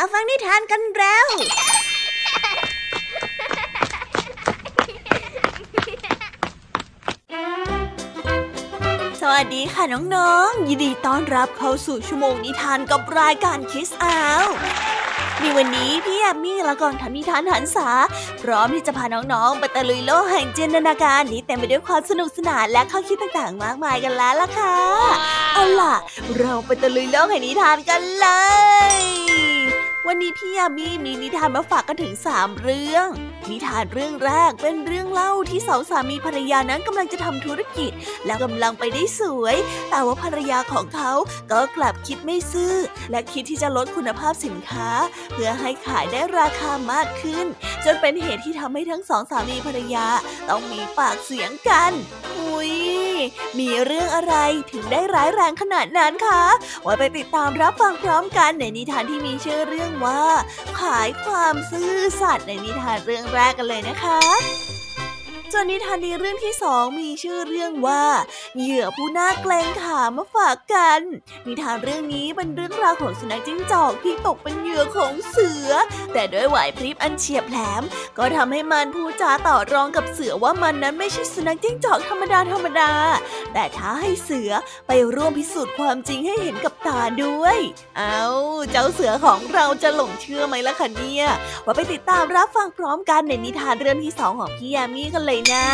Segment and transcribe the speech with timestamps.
[0.00, 1.26] มาฟังนิทานกันแล้ว
[9.20, 14.44] สวัสดีค่ะน้องๆ ยินดีต้อนรับเข้าสู่ชั่วโมงนิทานกับรายการคิสอาว
[15.40, 17.88] ในวันนี้พี่แอมมี่และกองทำนิทานหันษา
[18.42, 24.76] พร้อมที่จะพาน้องๆ ไปตะลุยโลกแห่งจินตนาการที่เต็มไปด้วยความสนุกสนานและข้อคิดต่างๆ มากมายกันแล้วล่ะค่ะ
[25.54, 25.94] เอาล่ะ
[26.38, 28.26] เราไปตะลุยโลกแห่งนิทานกันเล
[28.96, 29.47] ย
[30.06, 33.08] วันนี้พี่ยามีมีนิทานมาฝากกันถึงสามเรื่อง
[33.50, 37.92] นิทานเรื่องแรกเป็นเรื่องเล่าที่สองสามีภรรยานั้นกำลังจะทำธุรกิจ
[38.26, 39.56] และกำลังไปได้สวย
[39.90, 41.12] แต่ว่าภรรยาของเขา
[41.52, 42.74] ก็กลับคิดไม่ซื่อ
[43.10, 44.88] และคิดที่จะลดคุณภาพสินค้า
[45.32, 47.46] เพื่อให้ขายได้ราคามากขึ้น
[47.84, 50.06] จนเป็นเหตุที่ทำให้ทั้งสองสามีภรรยา
[50.48, 51.92] ต้องมีปากเสียงกัน
[52.36, 53.07] อุ้ย
[53.58, 54.34] มีเรื่องอะไร
[54.72, 56.42] ถึงได้ร้ายแรงขนาดนั้นคะ
[56.82, 60.22] ไว้ไปติดตามรับฟังพร้อมกันในนิทานที่มีชื่อเรื่องว่า
[60.80, 64.77] ขายความซื่อสัตย์ในนิทานเรื่องแรกกันเลยนะคะ
[65.52, 68.04] ส่วนนิทานในเรื่องที่สองมีชื่อเรื่องว่า
[68.58, 71.00] เหยื่อผู้น่าเกรงขามมาฝากกัน
[71.46, 75.70] นิทานเรื่องนี้เป็นเรื่องราวของสุนัขจิ้งจอกที่ตกเป็นเหยื่อของเสือ
[76.12, 77.82] แต่ด้วยไหวพริบอันเฉียบแหลม
[78.18, 82.92] ก็ทำให้มันพูดจาต่อรองกับเสือว่ามันนั้นไม่ใช่สุนัขจิ้งจอกธรรมดาธรรมดา
[83.52, 84.50] แต่ท้าให้เสือ
[84.88, 87.58] ไปร่วมพิสูจน์ความจริงให้เห็นกับตาด้วย
[87.98, 88.22] เอา
[88.70, 91.26] เจ้าเสือของเราจะหลงเชื่อไหมล่ะคะเนี่ย
[91.64, 95.68] ว่าไปติดตามรับฟังพร้อมกันในนิทานเรื่องที่สองของพี่ยามีกันเลยนะ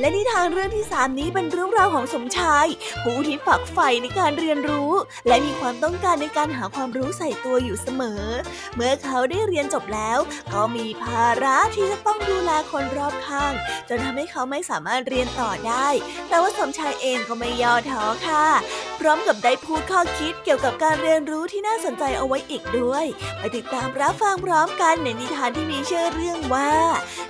[0.00, 2.66] และนิทานเรื่องที่สามนี้เป็นเรื่องราวของสมชาย
[3.02, 4.92] ผู้ที่ฝักใฝ่ในการเรียนรู้
[5.26, 8.22] และมีความต้องการในการหาความรู้ใส่ตัวอยู่เสมอ
[8.74, 10.18] เมื่อเขาได้เรียนจบแล้ว
[10.52, 13.52] ก็มีภาระที่จะต้องดูแลคนรอบข้าง
[13.88, 15.88] จนทำให้เขาไม่สามารถเรียนต่อได้
[16.28, 18.46] แต่ว่าสมชายเองก็ไม่ย่อท้อค่ะ
[19.00, 23.04] พร้อมกับได้พูดข้อคิดเกี่ยวกับการเรียนรู้ที่น่าสนใจเอาไว้อีกด้วย
[23.38, 26.72] ไปติดตามรับฟังพร้อมกันในนิทานที่มีชื่อเรื่องว่า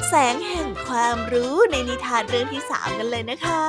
[0.09, 3.62] แสงแห่งความรู้ในนิทานเรื่องที่สามกันเลยนะคะ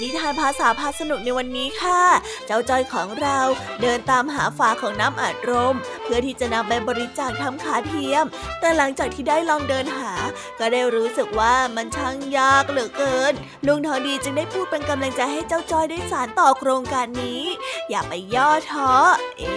[0.00, 2.02] นิทานภาษาพาสนุกในวันนี้ค่ะ
[2.46, 3.38] เจ้าจอยของเรา
[3.82, 8.24] เดินตามหาฝาของน้ำอัดลมเพื่อที่จะนำไปบริจาคทำขาเทียม
[8.60, 10.12] แต่หลังจากที่ได้ลองเดินหา
[10.58, 13.32] ก็ได้รู้สึกว่ามันช่างยากเหลือเกิน
[13.66, 17.33] ลุงทองดีจึงได้พูดเป็นกำลังใจให้เจ้าจอยได้สารต่อโครงการนี้
[17.90, 18.90] อย่าไปย่อท้อ
[19.38, 19.54] เอ๊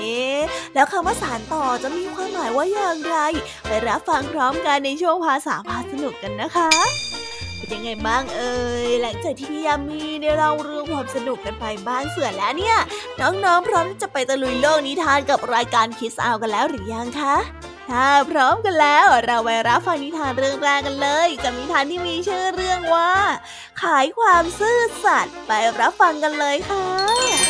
[0.74, 3.18] แล้วคำว่าสารต่อจะมีความหมายว่าอย่างไร
[3.68, 6.72] ไปรับฟังพร้อมกันในช่วงภาษาพาสนุกกันนะคะ
[7.58, 8.58] เป็นยังไงบ้างเอ่
[8.88, 12.78] ยหลังจากที่พี่ยามีได้เล่าเรื่องความสนุกกันไปบ้างเสือแล้วเนี่ย
[13.20, 17.36] น้องๆพร้อมจะไปตะลุยโลกนิทานกับรายการคิสอาวกันแล้วหรือยังคะ
[17.90, 23.12] ถ้าพร้อมกันแล้วเราไปรับฟังนิทานเรื่องแรกกันเลย กับนิทานที่มีชื่อเรื่องว่า
[23.82, 27.47] ขายความซื่อสัตย์ไปรับฟังกันเลยค่ะ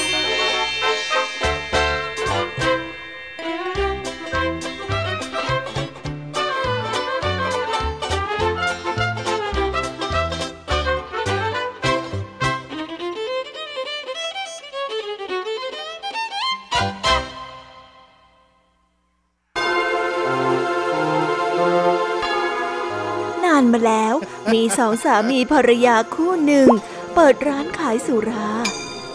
[24.53, 26.67] มีสองสามีภรรยาคู่หนึ่ง
[27.15, 28.49] เปิดร้านขายสุรา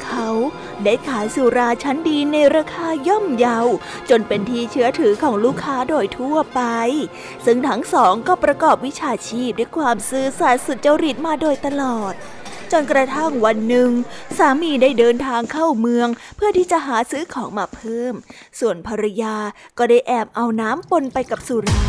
[0.04, 0.28] เขา
[0.84, 3.59] ได้ขายสุราชั้นดีในราคาย่อมเยา
[4.10, 6.60] จนเป็นที่เชื้อถือของลูกค้าโดยทั่วไป
[7.44, 12.14] ซึ่งทั้งสองก็ประกอบวิชาชีพด้วยความซื่อสัตย์สุจริตมาโดยตลอด
[12.72, 13.91] จนกระทั่งวันหนึ่ง
[14.38, 18.14] สามีได้เดินทางเข้าเมือง เพื่อที่จะหาซื้อของมาเพิ่ม
[18.60, 19.37] ส่วนภรรยา
[19.78, 21.84] ก็ได้แอบเอาน้ำปนไปกับสุรา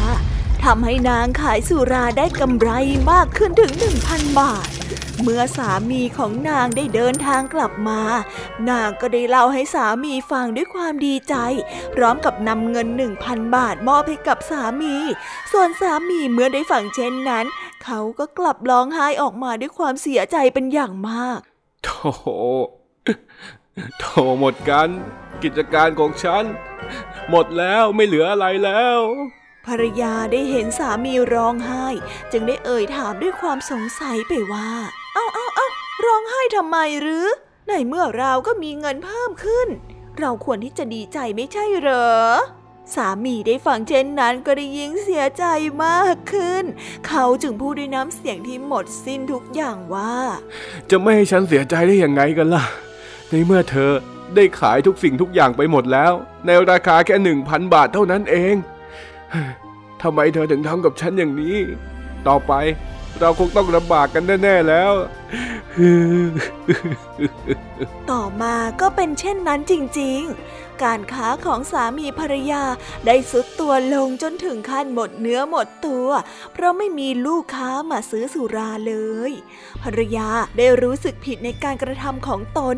[0.63, 2.69] ทำให้นางขายสุราได้กำไร
[3.11, 4.67] มากขึ้นถึงหนึ่งพันบาท
[5.21, 8.01] เมื่อสามีของนางได้เดินทางกลับมา
[8.69, 11.35] นางก็ได้เล่าให้สามีฟังด้วยความดีใจ
[11.95, 14.95] พร้อมกับนำเงินหนึ่งพันบาทมอบให้กับสามี
[15.51, 17.45] ส่วนสามีเมื่อได้ฟังเช่นนั้น
[17.83, 21.39] เขาก็กลับร้องไห้ออกมาด้วยความเสียใจเป็นอย่างมาก
[21.83, 22.11] โธ่
[23.99, 24.89] โธ่หมดกัน
[25.43, 26.43] กิจการของฉัน
[27.29, 28.99] หมดแล้วไม่เหลืออะไรแล้ว
[29.67, 31.87] ภรรยาได้เห็นสามีร้องไห้
[32.31, 34.69] จึงได้เอ่ยถามด้วยความสงสัยไปว่า
[35.13, 35.67] เอ้าเอ้าเอ้า
[36.05, 37.25] ร้องไห้ทำไมหรือ
[37.67, 39.67] ในเมื่อเราก็มีเงินเพิ่มขึ้น
[40.19, 42.13] เราควรที่จะดีใจไม่ใช่เหรอ
[42.95, 45.45] สามีได้ฟังเช่นนั้นก็ได้ยิ่งเสียใจ
[45.83, 46.63] มากขึ้น
[47.07, 50.15] เขาจึงพูดด้วยน้ำเสียงที่หมดสิ้นทุกอย่างว่า
[50.89, 52.63] จะไม่ให้ฉันเสียใจได้ยังไงกันล่ะ
[53.29, 53.91] ในเมื่อเธอ
[54.35, 56.13] ได้ขายทุกสิ่งทุกอย่างไปหมดแล้ว
[56.45, 58.55] ในราคาแค่หนึ่งพันบาทเท่านั้นเอง
[60.01, 61.57] ทำไมเธอถึงทำกับฉันอย่างนี้
[62.27, 62.53] ต่อไป
[63.19, 64.93] เราคงต้องลำบากกันแน่ๆแล้ว
[68.11, 72.63] ต่อมาก็เป็นเช่นนั้นจริงๆ การค้าของสามีภรรยา
[73.05, 76.07] ได้สุดตัวลงจนถึงขั้นหมดเนื้อหมดตัว
[76.53, 78.95] เพราะไม่มีลูกค้ามาซื้อสุราเล
[79.29, 79.31] ย
[79.83, 80.27] ภรรยา
[80.57, 82.77] ได้รู้สึกผิดในการกระทำของตน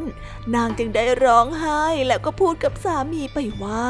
[0.55, 3.85] นางจึงได้ร้องไห้แล้วก็พูดกับสามีไปว่า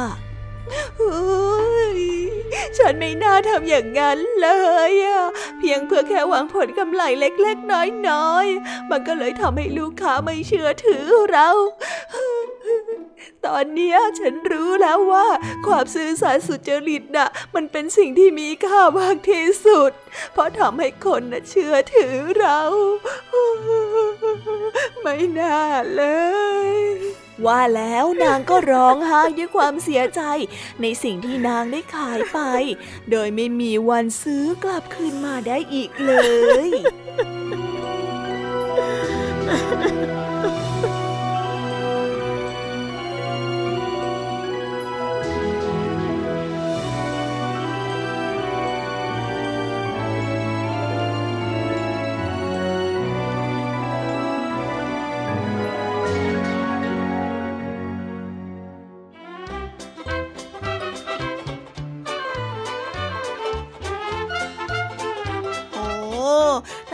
[2.78, 4.48] ฉันไม่น่าทำอย่างนั้นเล
[4.90, 5.24] ยอะ
[5.60, 7.72] เพียงเพื่อแค่หวังผลกำไรเล็ก ๆ
[8.10, 11.50] น้อยๆ มันก็เลยทำให้ลูกค้าไม่เชื่อถือเรา
[13.46, 15.28] ตอนนี้ฉันรู้แล้วว่า
[15.68, 19.92] ความซื่อสัตย์สุจริตน่ะ มันเป็นสิ่งที่มีค่ามากที่สุด
[20.34, 22.60] เพราะทำให้คนน่ะเชื่อถือเรา
[25.02, 25.60] ไม่น่า
[25.96, 26.04] เล
[26.74, 26.76] ย
[27.46, 30.22] ว่าแล้วนางก็ร้องไห้ด้วยความเสียใจ
[30.82, 32.40] ในสิ่งที่นางได้ขายไป
[33.12, 36.14] โดยไม่มีวันซื้อกลับคืนมาได้อีกเล
[36.68, 36.70] ย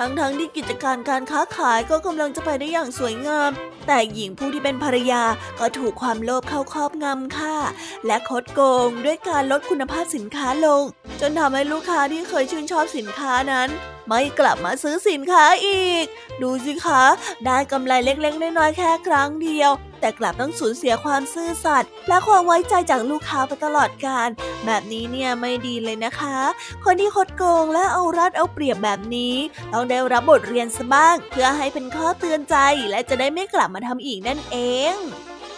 [0.01, 3.51] ทั้งๆทที่กิจการการค้าขายก็กำลังจะไปได้อย่างสวยงาม
[3.87, 5.23] แต่หญิงผู้ที่เป็นภรรยา
[5.59, 7.57] ก็ถูกความโลภเข้าครอบงำค่ะ
[8.05, 10.83] และคดโกงด้วยการลดคุณภาพสินค้าลง
[11.21, 13.69] จนทำให้ลูกค้าที่เคยชื่นชอบสินค้านั้น
[14.07, 16.05] ไม่กลับมาซื้อสินค้าอีก
[16.41, 17.03] ดูสิคะ
[17.45, 19.71] ได้กำไรเล็กๆน้อยๆแค่ครั้งเดียว
[20.01, 24.29] แต่กลับต้องสูญเสียความซื่อสัตย์และความไว้ใจจากลูกค้าไปตลอดกาล
[24.65, 26.37] แบบนี้เนี่ยไม่ดีเลยนะคะ
[26.85, 29.35] คนที่คดโกงและเอารัดเอาเปรียบแบบนี้
[29.73, 32.55] ต้องได้รับบทเรียนซะบ้าง เพื่อให้เป็นข้อเตือนใจ
[32.89, 34.57] และจะได้ไม่กลับมาทำอีกนั่นเอ
[34.93, 34.95] ง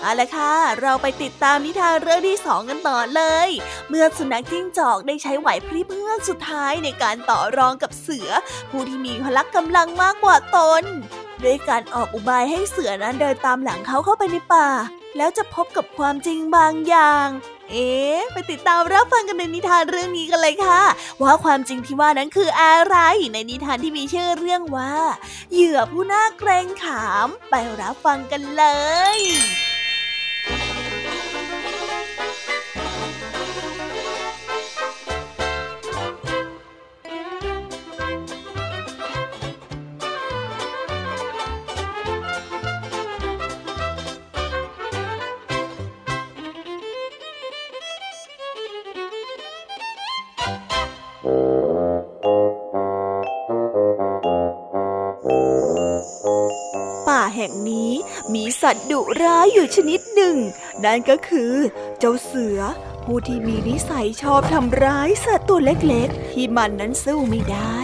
[0.02, 3.50] เอาละค่ะ เราไปติดตามนิทานเรื่องที่สองกันต่อเลย
[3.90, 8.30] เมื่อสุนัขจิ้งจอกได้ใช้ไหวพริบเพื่อสุดท้ายในการต่อรองกับเสือ
[8.70, 10.84] ผู้ที่มีพละกำลังมากกว่าตน
[11.46, 14.68] ด้วยการออกอุบายให้เสือนั้นเดินตามหลังเขาเข้าไปในป่า
[15.18, 17.28] แล้วจะพบกับความจริงบางอย่าง
[17.70, 17.90] เอ๊
[18.34, 20.82] ไปติดตามรับฟังกันในนิทานเรื่องนี้กันเลยค่ะ
[21.22, 22.98] ว่าความจริงที่ว่านั้นคืออะไร
[23.34, 24.94] ในนิทานที่มีชื่อเรื่องว่า
[25.54, 28.64] เหยื่อผู้น่าเกรงขาม ไปรับฟังกันเล
[29.18, 29.20] ย
[59.22, 60.38] ร้ายอยู่ชนิดหนึ่ง
[60.84, 61.54] นั่นก็คือ
[62.00, 62.60] เจ้าเสือ
[63.04, 67.78] ผู้ที่มีนิสัยชอบทำร้ายสัตว์ตัวเล็กๆ ที่มันนั้นสู้ไม่ได้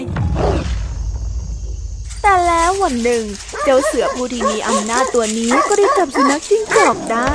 [2.21, 3.23] แต่แล้ววันหนึ่ง
[3.63, 7.33] เจ้าเสือผู้ที่มีอำนาจตัวนี้ก็ได้จับสุนัขจิ้งจอกได้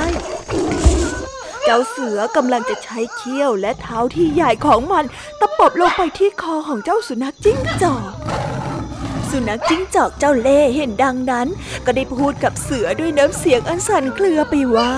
[1.63, 5.05] เจ้าเสือกำลังจะใช้เขี้ยวและเท้าที่ใหญ่ของมัน
[5.39, 8.11] ตะปบลงไปที่คอของเจ้าสุนัขจิ้งจอก
[9.37, 11.47] สุนัขจิ้งจอกเจ้าเล่เห็นดังนั้น
[11.85, 14.93] ก็ได้พูดกับเสือด้วยน้ำเสียงอันสั่นเครือไปว่า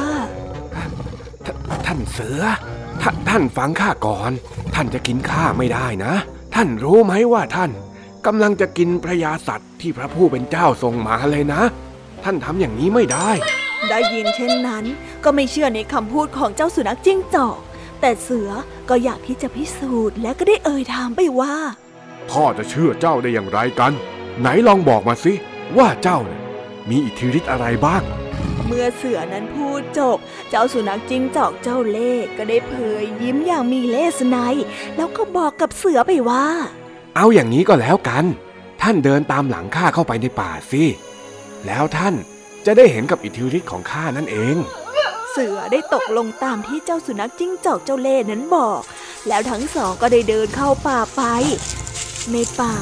[1.86, 2.42] ท่านเสือ
[3.02, 4.32] ทท่านฟังข้าก่อน
[4.76, 6.14] ท่านจะกินข้าไม่ได้นะ
[6.56, 7.72] ท่านรู้ไหมว่าท่าน
[8.26, 11.62] กำลังจะกินพระยาสัตว์ที่พระผู้เป็นเจ้าทรงมาเลยนะ
[12.24, 13.30] ท่านทำอย่างนี้ไม่ได้
[13.90, 14.86] ได้ยินเช่นนั้น
[15.24, 17.60] ก็ไม่เชื่อในคำพูดของเจ้าสุนัขจิ้งจอก
[18.02, 18.50] แต่เสือ
[18.90, 21.56] ก็อยากที่จะพิสูจน์และก็ได้เอ่ยถามไปว่า
[22.32, 23.94] พ่อจะเชื่อเจ้าได้อย่างไรกัน
[24.40, 25.34] ไหนลองบอกมาสิ
[25.78, 26.42] ว่าเจ้าเนี่ย
[26.90, 28.04] มีอิทธิฤทธิ์อะไรบ้าง
[28.66, 30.18] เมื่อเสือนั้นพูดจบ
[30.50, 34.38] เจ้าสุนัขจิ้งจอกเจ้าเล่ก็ได้เผยยิ้มอย่างมีเล่สไน
[34.96, 36.46] แล้วก็บอกกับเสือไปว่า
[37.16, 38.26] เอาอย่างนี้ก็แล้วกัน
[38.82, 40.84] ท่านเดินตามหลังข้าเข้าไปในป่าสิ
[41.66, 42.16] แล้วท่าน
[42.66, 44.56] จะได้เห็นกับอิทธิฤทธิ์ของข้านั่นเอง
[45.32, 48.82] เสือได้ตกลงตามที่เจ้าสุนัขจิ้งจอกเจ้าเล่นั้นบอก
[49.28, 51.22] แล้วทั้งสองก็ได้เดินเข้าป่าไป
[52.34, 52.76] ในป่า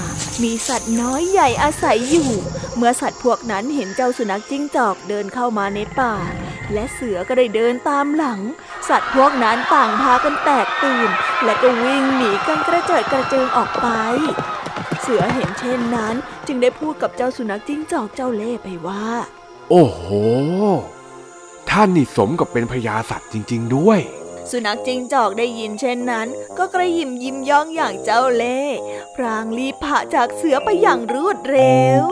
[0.44, 2.32] มีสัตว์น้อยใหญ่อาศัยอยู่
[2.76, 6.14] เมื่อสัตว์พวกนั้นเห็นเจ้าสุนัขจิ้งจอกเดินเข้ามาในป่า
[6.74, 8.42] และเสือก็ได้เดินตามหลัง
[8.90, 11.10] สัตว์พวกนั้นต่างพากันแตกตื่น
[11.44, 13.88] และก็วิ่งหนีกันกระเจิดกระเจิงออกไป
[15.02, 16.16] เสือเห็นเช่นนั้น
[16.48, 19.06] จึงได้พูดกับเจ้าสุนัขจิ้งจอกเจ้าเล่ไปว่า
[19.70, 20.04] โอ้โห
[21.70, 24.00] ท่านนี่สมกับเป็นพญาสัตว์จริง ๆ ด้วย
[24.52, 28.78] สุนัขจิงจอกได้ยินเช่นนั้น ก็กระยิมยิ้มย่องอย่างเจ้าเล่ห์
[29.16, 32.06] พรางรีบผ่าจากเสือไปอย่างรวดเร็ว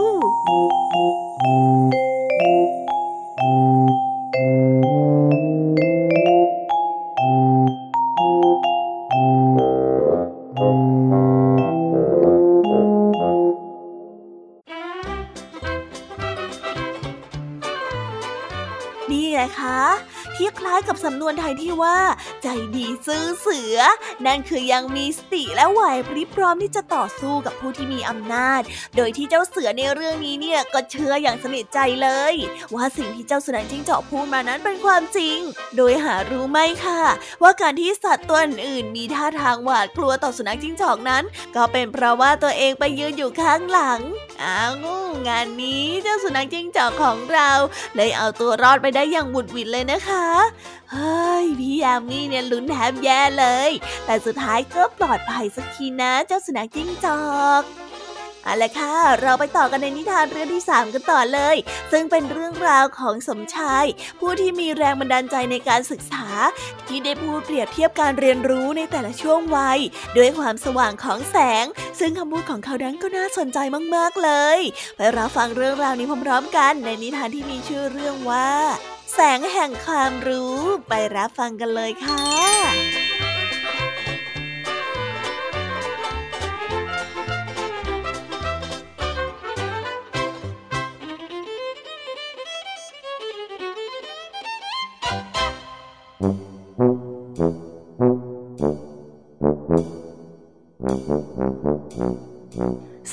[19.10, 19.80] นี่ไงคะ
[20.36, 21.98] ที่คล้ายกับสำนวนไทยที่ว่า
[22.44, 23.78] ใจดี ซื่อเสือ
[24.26, 28.62] นั่นคือยังมีสติและไหวพริบพร้อมที่จะต่อสู้กับผู้ที่มีอำนาจ
[28.96, 32.36] โดยที่เจ้าเสือในเรื่องนี้เนี่ยก็เชื่ออย่างสนิทใจเลย
[32.76, 35.38] ว่าสิ่งที่เจ้าสุนัขจิ้งจอกพูดมานั้นเป็นความจริง
[35.78, 37.04] โดยหารู้ไหมค่ะ
[37.44, 41.24] ว่าการที่สัตว์ตัวอื่นมีท่าทางหวาดกลัวต่อสุนัขจิ้งจอกนั้น
[41.56, 44.02] ก็เป็นเพราะว่าตัวเองไปยืนอยู่ข้างหลัง
[44.44, 44.74] อ้าว
[45.28, 47.50] งานนี้เจ้าสุนัขจิ้งจอกของเรา
[47.96, 50.26] เลยเอาตัวรอดไปได้อย่างบุดวิดเลยนะคะ
[50.92, 53.72] เฮ้ยพี่ยามีเนี่ยลุ้นแทบแย่เลย
[54.06, 57.22] แต่สุดท้ายก็ปลอดภัยสักทีนะ เจ้าสุนัขจิ้งจอ
[57.62, 57.64] ก
[58.46, 61.56] เอาละค่ะ เราไปต่อกันในนิทานเรื่องที่ 3 กันต่อเลย
[61.92, 63.86] ซึ่งเป็นเรื่องราวของสมชาย
[64.20, 66.28] ผู้ที่มีแรงบันดาลใจในการศึกษา
[66.88, 69.80] ที่ได้พูดเปรียบเทียบการเรียนรู้ในแต่ละช่วงวัย
[70.18, 71.66] ด้วยความสว่างของแสง
[72.00, 73.58] ซึ่งคำพูดของเขานั้นก็น่าสนใจ
[73.96, 74.60] มาก ๆ เลย
[74.98, 78.50] ไปรับฟังเรื่องราวนี้พร้อมๆกันในนิทานที่มีชื่อเรื่องว่า
[79.14, 82.24] แสงแห่งความรู้ไปรับฟังกันเลยค่ะ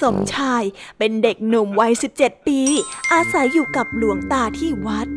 [0.01, 0.63] สมชาย
[0.99, 2.61] เป็นเด็กหนุ่มวัย 17 ปี
[3.13, 5.09] อาศัยอยู่กับหลวงตาที่วัด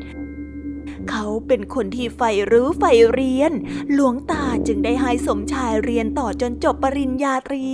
[1.09, 3.51] เขาเป็นคนที่ใฝ่รู้ใฝ่เรียน
[3.93, 7.65] หลวงตาจึงได้ให้สมชายเรียนต่อจนจบปริญญาตรี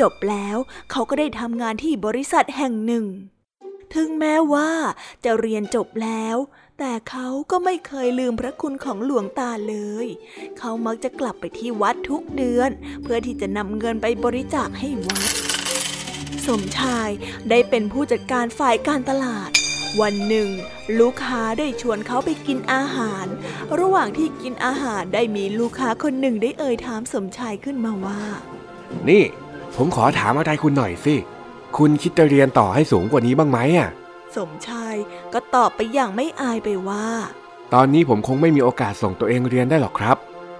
[0.00, 0.56] จบแล้ว
[0.90, 3.06] เขาก็ได้ทำงานที่บริษัทแห่งหนึ่ง
[3.94, 4.70] ถึงแม้ว่า
[5.24, 6.36] จะเรียนจบแล้ว
[6.78, 10.06] แต่เขาก็ไม่เคยลืมพระคุณของหลวงตาเลย
[10.58, 12.70] เขามักจะกลับไปที่วัดทุกเดือน
[13.02, 15.30] เพื่อที่จะนำเงินไปบริจาคให้วัด
[16.46, 17.10] สมชาย
[17.50, 19.50] ได้เป็นผู้จัดการฝ่ายการตลาด
[20.00, 20.48] วันหนึ่ง
[21.00, 23.26] ลูกค้าได้ชวนเขาไปกินอาหาร
[23.80, 28.20] ระหว่างที่กินอาหารได้มีลูกค้าคนหนึ่งได้เอ่ยถามสมชายขึ้นมาว่า
[29.08, 29.24] นี่
[29.76, 31.14] ผมขอถามอะไรคุณหน่อยสิ
[31.76, 33.90] คุณคิดจะเรียนต่อให้สูงกว่านี้บ้างไหมอะ
[34.36, 34.94] สมชาย
[35.32, 37.06] ก็ตอบไปอย่างไม่อายไปว่า
[37.74, 40.16] ตอนนี้ผมคงไม่มีโอกาสส่งตัวเองเรียนได้หรอกครับ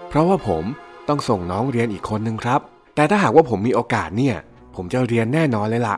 [0.09, 0.63] เพราะว่าผม
[1.07, 2.59] ต้องส่งน้องเรียนอีกคนนึงครับ
[2.95, 4.35] แต่ถ้าหากว่าผมมีโอกาสเนี่ย
[4.75, 5.95] ผมจะเรียนแน่นอนเลยล่ะ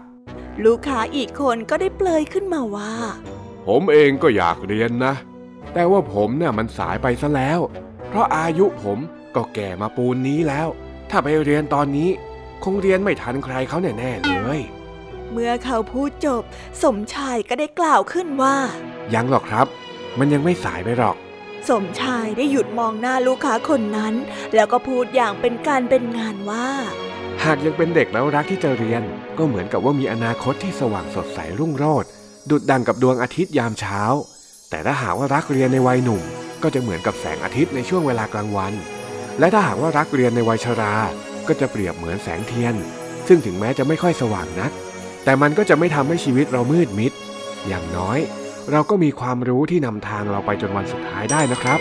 [0.64, 2.94] ลูกค้าอีกคนก็ได้เปลยขึ้นมาว่า
[3.68, 5.14] ผมเองก็อยากเรียนนะ
[5.74, 7.60] แต่ว่าผมเนี่ยมันสายไปซะแล้ว
[8.10, 9.00] เพราะอายุผม
[9.36, 10.68] ก็แก่มาปูนนี้แล้ว
[11.10, 12.10] ถ้าไปเรียนตอนนี้
[12.64, 14.60] คงเรียนไม่ทันใครเขาแน่ๆเลย
[15.32, 16.44] เมื่อเขาพูดจบ
[16.84, 18.56] สมชายก็ได้กล่าวขึ้นว่า
[19.14, 19.68] ยังหรอกครับ
[20.20, 21.18] มันยังไม่สายไปหรอก
[21.70, 24.14] สมชายได้หยุดมองหน้าลูกค้าคนนั้น
[24.56, 26.70] แล้วก็พูดอย่างเป็นการเป็นงานว่า
[27.44, 29.04] หากยังเป็นเด็กแล้วรักที่จะเรียน
[29.38, 32.10] ก็เหมือนกับว่ามีอนาคตที่สว่างสดใสรุ่งโรจน์
[32.50, 34.01] ดุดดังกับดวงอาทิตย์ยามเช้า
[34.70, 36.22] แต่ถ้าหากว่ารักเรียนในวัยหนุ่ม
[36.63, 38.74] ก็จะเหมือนกับแสงอาทิตย์ในช่วงเวลากลางวัน
[39.39, 40.94] และถ้าหากว่ารักเรียนในวัยชรา
[41.48, 42.75] ก็จะเปรียบเหมือนแสงเทียน
[43.27, 44.72] ซึ่งถึงแม้จะไม่ค่อยสว่างนัก
[45.24, 47.12] แต่มันก็จะไม่ทำให้ชีวิตเรามืดมิด
[47.68, 48.20] อย่างน้อย
[48.72, 51.80] เราก็มีความรู้ที่นำทางเราไปจนวันสุดท้ายได้นะครับ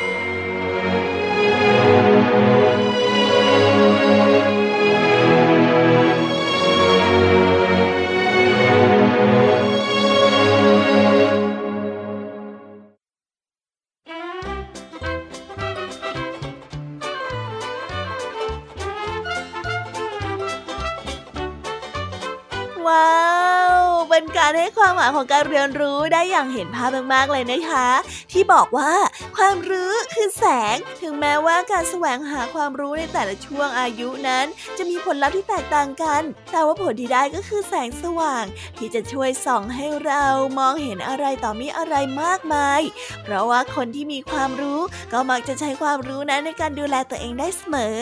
[25.05, 27.89] ห้ความหมายของการเรียนรู้ได้อย่างเห็นภาพมากๆเลยนะคะ
[28.33, 28.91] ที่บอกว่า
[29.37, 34.47] ความรู้คือแสง ถึงแม้ว่าการแสวงหาความรู้ในแต่ละช่วงอายุนั้น
[34.79, 38.45] จะมีผลลัพธ์ที่แตกต่างกัน แต่ว่าผลที่ได้ก็คือแสงสว่าง
[38.79, 40.25] ที่จะช่วยส่องให้เรา
[40.59, 42.81] มองเห็นอะไรต่อมีอะไรมากมาย
[43.23, 44.81] เพราะว่าคนที่มีความรู้
[45.13, 47.97] ก็มักจะใช้ความรู้นั้นในการดูแลตัวเองได้เสมอ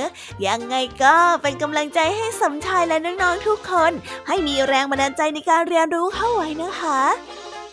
[0.47, 3.93] ยังไงก็เป็นกำลังใจให้สมชายและน้องๆทุกคน
[4.29, 7.01] ให้มีแรงบันดาลใจในการเรียนรู้เข้าไว้นะคะ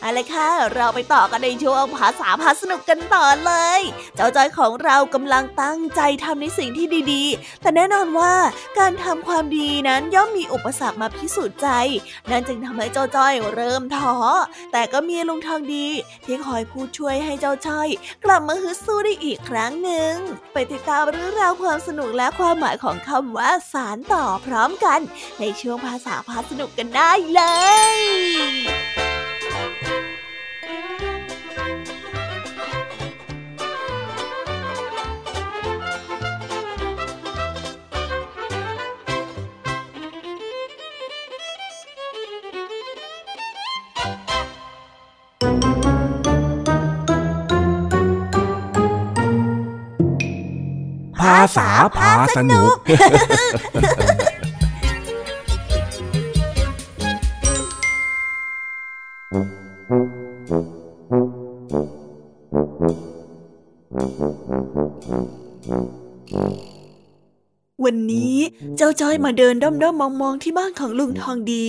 [0.02, 3.82] เอาละค่ะ เราไปต่อกันในช่วงภาษาพาสนุกกันต่อเลย
[4.16, 8.34] เจ้าจอยของเรากำลังตั้งใจทำในสิ่งที่ดีๆ แต่แน่นอนว่า
[8.80, 11.68] การทำความดีนั้นย่อมมีอุปสรรคมาพิสูจน์ใจ
[12.30, 14.16] นั่นจึงทำให้เจ้าจอยเริ่มท้อ
[14.72, 15.88] แต่ก็มีลุงทองดี
[16.26, 17.88] ที่คอยพูดช่วยให้เจ้าจอย
[18.26, 20.14] กลับมาฮึดสู้ได้อีกครั้งหนึ่ง
[20.54, 25.00] ไปติดตามเรื่องราวความสนุกและความหมายของคำว่าสารต่อพร้อมกัน
[25.40, 27.42] ในช่วงภาษาพาสนุกกันได้เล
[27.98, 52.76] ยาษาพาสนุก
[69.00, 71.68] จ้าจ้อยมาเดินด้อมๆมองๆที่บ้านของลุงทองดี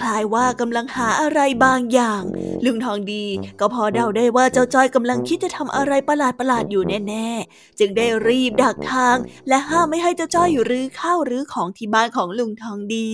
[0.00, 2.22] คล้ายว่ากำลังหาอะไรบางอย่าง
[2.64, 3.24] ลุงทองดี
[3.60, 9.16] ก็พอเดาได้ว่าเจ้าจ้อยกำลังคิดจะทำอะไรประหลาดๆอยู่แน่ๆ จึงได้รีบดักทาง
[9.48, 13.10] และห้ามไม่ให้เจ้าจ้อยรื้อข้าวรื้อของที่บ้านของลุงทองดี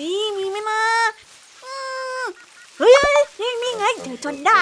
[0.00, 0.82] นี่มีไหมมา
[2.78, 2.92] เฮ้ย
[3.40, 4.60] นี่นี่ไงเจอจนได้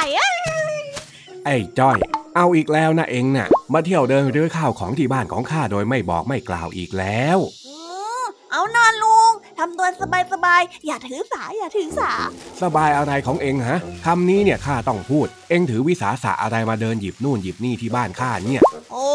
[1.44, 1.98] ไอ้จ้อย
[2.36, 7.38] เอาอีกแล้วนะเองนะ่ะ มาเที่ยวเดินเรือข้าวของที่บ้านของข้าโดยไม่บอกไม่กล่าวอีกแล้ว
[8.52, 9.88] เอานอนลุงทำตัว
[10.32, 12.12] สบายๆ อย่าถือสา อย่าถือสา
[12.62, 18.62] สบายอะไรของเองฮะคำนี้เนี่ยข้าต้องพูด เองถือวิสาสะอะไรมาเดินหยิบนู่นหยิบนี่ที่บ้านข้าเนี่ย
[18.92, 19.08] โอ้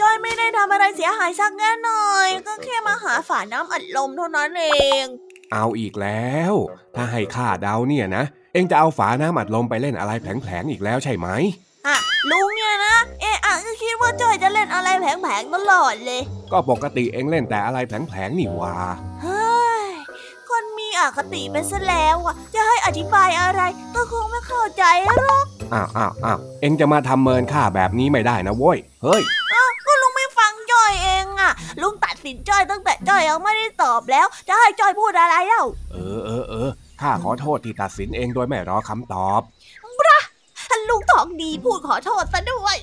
[0.00, 4.66] จอยไม่ได้ทำอะไรเสียหายสักแง่หน่อย ก็แค่มาหาฝาน้ำอัดลมเท่านั้นเอ
[5.02, 5.04] ง
[5.52, 6.52] เอาอีกแล้ว
[6.96, 11.28] ถ้าให้ข้าเดาเนี่ยนะ เองจะเอาฝาน้ำอัดลมไปเล่นอะไรแผลงๆอีกแล้วใช่ไหม
[11.86, 11.96] อะ
[12.30, 16.20] ลุงเนี่ยนะ เอะอะก็คิดว่าจอยจะเล่นอะไรแผลงๆตลอดเลย
[16.52, 18.74] ก็ปกติเองเล่นแต่อะไรแผลงๆนี่วา
[19.22, 19.84] เฮ้ย
[20.48, 23.62] คนมีอคติไปซะแล้วอะ จะให้อธิบายอะไร
[23.94, 25.44] ก็คงไม่เข้าใจหรอก
[25.74, 29.22] อ้าวอ้าวอ้าวเองจะมาทำเมินข้าแบบนี้ไม่ได้นะโว้ยเฮ้ย
[29.52, 36.70] อ้าวก็ลุงไม่ฟังจอยเองอะ ลุงตัดสินจอยตั้งแต่จอยยังไม่ได้ตอบแล้ว จะให้จอยพูดอะไรเล่าเออเออเออ
[37.00, 39.59] ข้าขอโทษที่ตัดสินเองโดยไม่รอคำตอบท่า
[40.80, 42.76] นลุงทองดีพูดขอโทษซะด้วย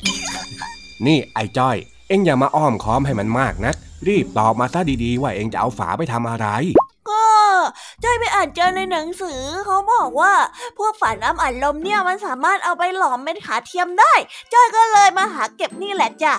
[1.05, 1.77] นี่ไอ้จ้อย
[2.07, 3.73] เอ็งอย่ามาอ้อมค้อมให้มันมากนะ
[4.07, 6.47] รีบตอบมาซะดีๆ ว่าเอ็งจะเอาฝาไปทำอะไร
[7.09, 7.25] ก็
[8.03, 10.33] จ้อยไปอ่านเจอในหนังสือเขาบอกว่า
[10.77, 14.13] พวกฝาน้ำอัดลมเนี่ยมันสามารถเอาไปหลอมเป็นขาเทียมได้
[14.53, 16.33] จ้อยก็เลยมาหาเก็บนี่แหละจ้ะ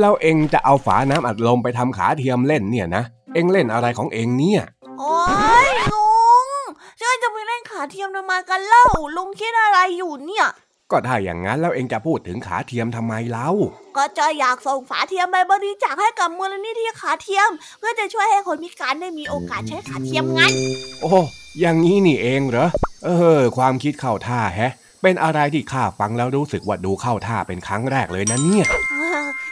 [0.00, 3.02] แล้วเอ็งจะเอาฝาน้ำอัดลมไปทำขาเทียมเล่นเนี่ยนะ
[3.34, 4.62] เอ็งเล่นอะไรของเอ็งเนี่ย
[5.00, 5.18] โอ้
[5.66, 6.06] ยลุ
[6.44, 6.46] ง
[7.00, 8.84] จ้อยจะไปเล่นขาเทียมทำไมกันเล่า
[9.16, 10.46] ลุงคิดอะไรอยู่เนี่ย
[10.92, 13.48] ก็ถ้าอย่างนั้นแล้วเองจะพูดถึงขาเทียมทำไมเล่า
[13.96, 20.52] ก็จอยอยากส่งฝาเทียมไปบริจาคให้กับมูลนิธิขาเทียม เพื่อจะช่วยให้คนพิการได้มีโอกาสใช้ขาเทียมงั้น
[21.02, 21.12] โอ้
[21.60, 22.68] อย่างนี้นี่เองเหรอ
[23.04, 28.66] เออ ความคิดเข้าท่าแฮะ เป็นอะไรที่ข้าฟังแล้วรู้สึกว่าดูเข้าท่าเป็นครั้งแรกเลยนะเนี่ย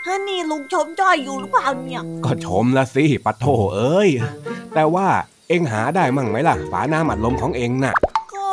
[0.07, 4.11] ฮะนี่ลุงชมจอยอยู่หรือเปล่าเนี่ย ก็ชมละสิปัดโถเอ้ย
[4.75, 5.07] แต่ว่า
[5.49, 7.95] เองหาได้มั่งไหมล่ะ ฝาหน้าหมัดลมของเองน่ะ
[8.35, 8.51] ก็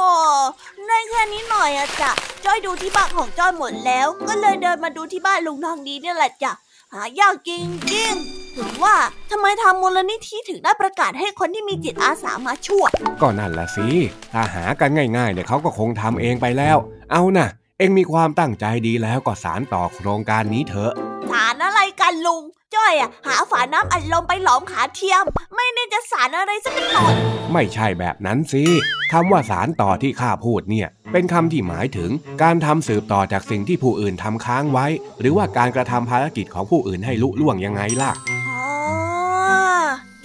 [0.88, 2.12] ได้แค่นี้หน่อยอะจ้ะ
[2.52, 6.52] จ้อยดูที่บ้านของจ้อยหมดแล้ว ก็เลยเดินมาดูที่บ้านลุงทองดีนี่แหละจ้ะ
[6.94, 8.14] หายากจริงจริง
[8.58, 8.96] ถึงว่า
[9.32, 13.88] ทำไมทำมูลนิธิถึงได้ประกาศให้คนที่มีจิตอาสามาช่วยก็นั่นละสิ
[14.34, 16.78] ถ้าหากันง่ายๆเนี่ยเขาก็คงทำเองไปแล้ว
[17.12, 20.94] เอานะ่ะ เองมีความตั้งใจดีแล้วก็สารต่อโครงการนี้เถอะ
[22.02, 22.44] กันลุง
[22.76, 25.24] จ้อยอะหาฝาน้ำอัดลมไปหลอมขาเทียม
[25.56, 27.14] ไม่ได้จะสารอะไรสักหน่อย
[27.54, 28.64] ไม่ใช่แบบนั้นสิ
[29.12, 32.12] คำว่าสารต่อที่ข้าพูดเนี่ย เป็นคำที่หมายถึง
[32.44, 34.86] การทำสืบต่อจากสิ่งที่ผู้อื่นทำค้างไว้
[35.20, 38.12] หรือว่าการกระทำภารกิจของผู้อื่นให้ลุล่วงยังไงล่ะ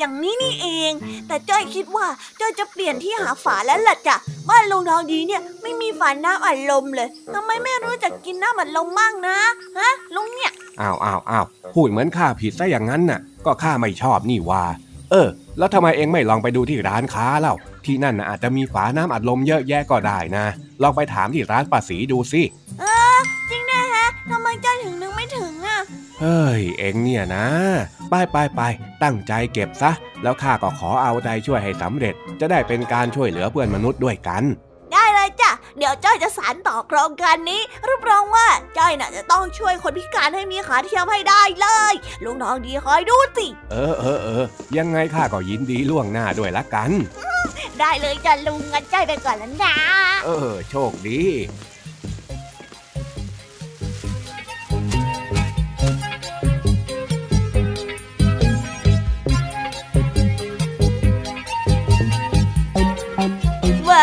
[0.05, 0.93] อ๋ออย่างนี้นี่เอง
[1.29, 2.07] แต่จ้อยคิดว่า
[2.41, 4.17] จ้อยจะเปลี่ยนที่หาฝาแล้วล่ะจ้ะ
[4.49, 9.39] บ้านลุงทองดีเนี่ยไม่มีฝาน้ำอัดลมเลยทำไมไม่รู้จักกินน้ำอัดลมมั่งนะ
[9.79, 14.65] ฮะลุงเนี่ยอ้าวอ้าวอ้าวพูดเหมือนข้าผิดซะอย่างนั้นน่ะ ก็ข้าไม่ชอบนี่ว่า
[15.11, 17.55] เออ แล้วทำไมเองไม่ลองไปดูที่ร้านค้าเล่า
[17.87, 20.45] ที่นั่นนะอาจจะมีฝาน้ำอัดลมเยอะแยะก็ได้นะ
[20.83, 22.43] ลองไปถามที่ร้านป้าสีดูสิ
[22.81, 23.19] เออ
[23.51, 25.79] จริงนะฮะทำไมเจ้าถึงนึกไม่ถึงอะ
[26.21, 27.47] เฮ้ย เองเนี่ยนะ
[28.11, 28.61] ไปไปไป
[29.03, 29.91] ตั้งใจเก็บซะ
[30.23, 34.45] แล้วข้าก็ขอเอาใจช่วยให้สำเร็จ จะได้เป็นการช่วยเหลือเพื่อนมนุษย์ด้วยกัน
[34.93, 38.49] ได้เลยจ้ะ เดี๋ยวจ้อยจะสานต่อโครงการนี้ รับรองว่า
[38.79, 44.45] จ้อยน่ะจะต้องช่วยคนพิการให้มีขาเทียมให้ได้เลย ลุงทองดีคอยดูสิ เออเออเออ
[44.77, 46.91] ยังไงข้าก็ยินดีล่วงหน้าด้วยละกัน
[47.81, 49.77] ได้เลยจ้ะลุงงั้นใจไปก่อนแล้วนะ
[50.25, 51.21] เออ โชคดี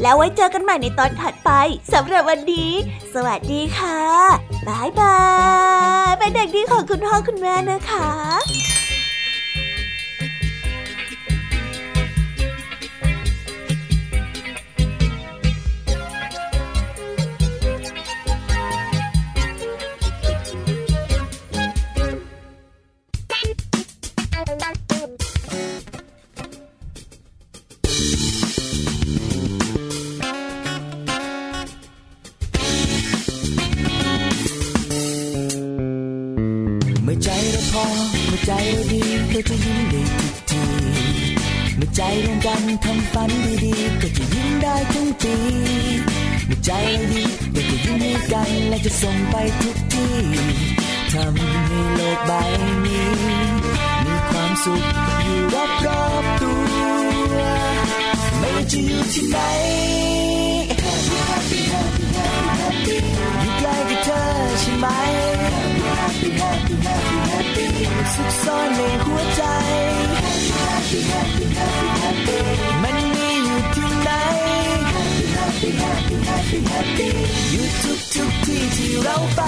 [0.00, 1.50] แล้วไว้เจอกันใหม่ในตอนถัดไป
[1.92, 2.70] สำหรับวันนี้
[3.14, 4.00] สวัสดีค่ะ
[4.68, 5.18] บายบา
[6.08, 8.08] ยเป็นเด็กดีของคุณพ่อคุณแม่นะคะ
[37.12, 37.84] มื่อใจเราพอ
[38.28, 40.62] เมื่อใจเราดีเราจะยิ้มได้ทุกที
[41.76, 43.30] เมื่อใจร่วมกันทำฝัน
[43.64, 45.36] ดีๆก็จะยิ้มได้ทุกปี
[46.46, 47.22] เมื่อใจเราดี
[47.52, 50.16] เราจะยิ้มให้กันและจะส่งไปทุกที่
[51.12, 52.32] ทำให้โลกใบ
[52.84, 53.06] นี้
[54.04, 54.82] มีความสุข
[55.24, 55.38] อยู่
[55.86, 57.38] รอบๆตัว
[58.38, 59.38] ไม่ว่าจะอยู่ที่ไหน
[60.82, 62.04] Happy Happy Happy
[62.60, 62.96] Happy
[63.40, 64.22] อยู่ใกล้กับเธอ
[64.60, 64.86] ใช่ไหม
[66.22, 67.66] Happy happy happy happy
[68.14, 69.42] สุขซ่อนในหัวใจ
[70.62, 72.38] Happy happy happy happy happy
[72.82, 74.10] มันมีอยู่ที่ไหน
[75.36, 77.08] Happy happy happy happy
[77.50, 79.40] อยู่ทุกทุกที่ที่เราไป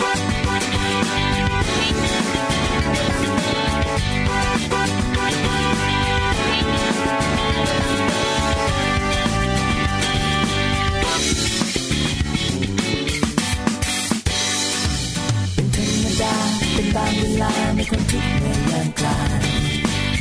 [0.00, 0.02] บ
[17.92, 19.40] ลาในคนทุกเมื่อยามกลาง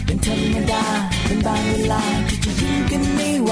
[0.05, 0.85] เป็นธรรมดา
[1.25, 3.51] เป็นบางเวลาที่จะยิ้มกันไม่ไหว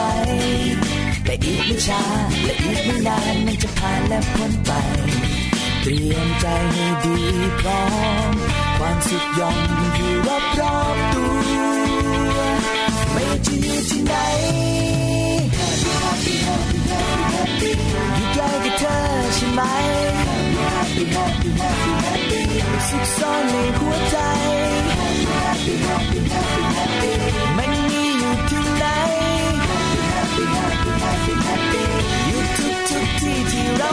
[1.23, 2.03] แต่อีกไม่ช้า
[2.43, 4.71] และอีกไม่นานมันจะผ่านและพ้นไป
[5.82, 7.17] เตรียมใจให้ดี
[7.60, 7.84] พร้อ
[8.32, 8.34] ม
[8.77, 9.58] ความสุขย่อม
[9.95, 12.39] อยู่รอบรอบตัว
[13.12, 14.13] ไม่จะอยู่ที่ไหน
[15.58, 17.71] Happy happy happy happy happy
[18.15, 18.95] อยู่ใกล้กับเธอ
[19.36, 19.62] ใช่ไหม
[20.99, 24.17] Happy happy happy happy happy สุขซ่อนในหัวใจ
[25.45, 27.12] Happy happy happy happy happy
[27.57, 28.85] มันมีอยู่ที่ไหน
[29.67, 31.83] happy Happy happy happy happy
[32.27, 33.91] อยู่ทุกทุกที่ที่เรา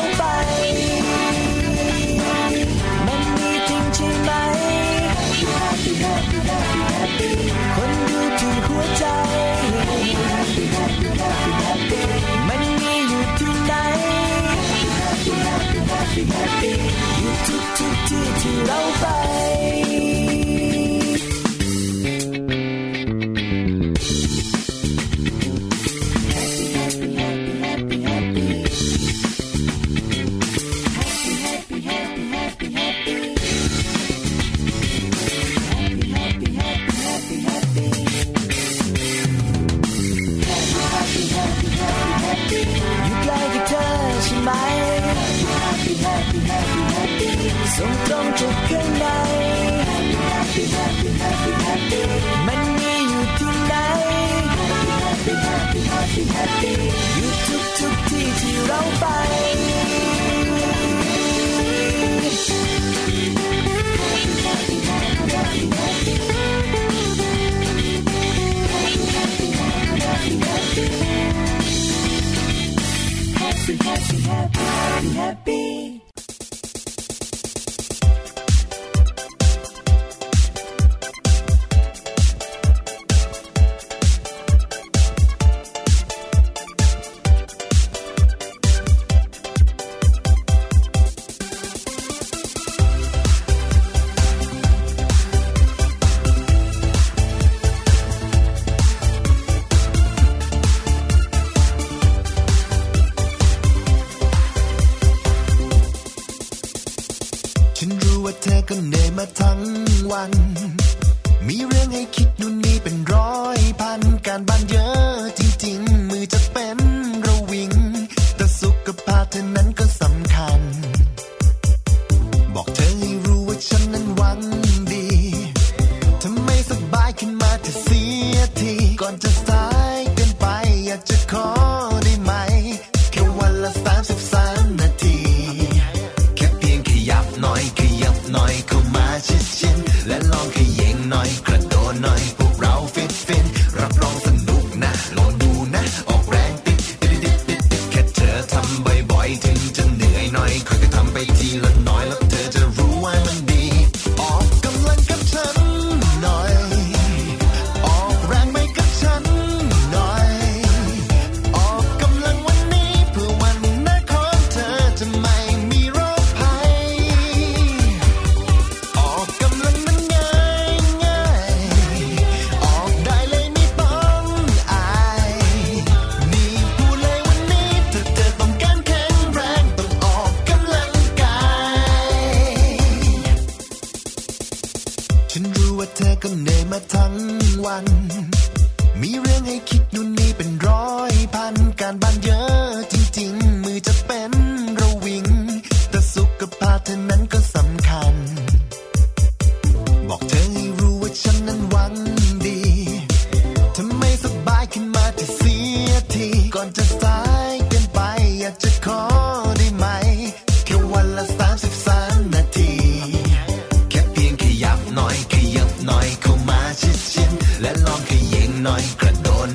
[218.87, 218.97] ยิง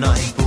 [0.01, 0.40] หน่